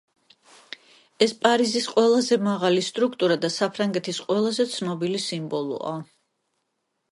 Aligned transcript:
ეს 1.25 1.33
პარიზის 1.43 1.89
ყველაზე 1.97 2.39
მაღალი 2.47 2.87
სტრუქტურა 2.87 3.37
და 3.45 3.53
საფრანგეთის 3.57 4.23
ყველაზე 4.31 4.69
ცნობილი 4.75 5.23
სიმბოლოა. 5.29 5.97